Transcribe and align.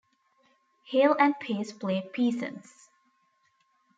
Hale 0.91 1.15
and 1.19 1.35
Pace 1.39 1.71
play 1.73 2.01
peasants. 2.01 2.89